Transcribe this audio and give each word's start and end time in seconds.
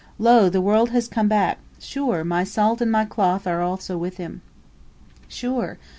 "Lo, 0.17 0.49
the 0.49 0.61
'World' 0.61 0.89
has 0.89 1.07
come 1.07 1.27
back. 1.27 1.59
Sure. 1.77 2.23
My 2.23 2.43
salt 2.43 2.81
and 2.81 2.91
my 2.91 3.05
cloth 3.05 3.45
are 3.45 3.59
with 3.95 4.17
him 4.17 4.41
also. 4.41 5.25
Sure." 5.27 5.77